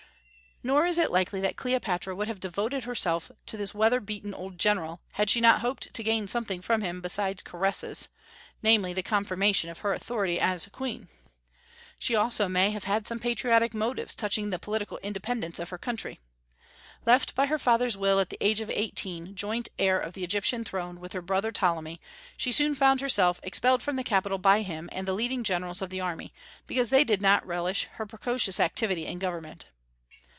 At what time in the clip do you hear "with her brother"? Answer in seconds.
20.99-21.51